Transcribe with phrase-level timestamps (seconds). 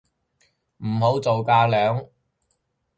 [0.77, 2.09] 唔好做架樑